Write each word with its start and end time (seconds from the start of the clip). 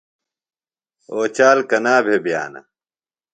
اوچال 1.13 1.57
کنا 1.69 1.95
بھےۡ 2.05 2.21
بِیانہ؟ 2.23 2.61